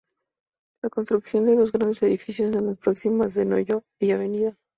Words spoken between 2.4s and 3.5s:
en las proximidades de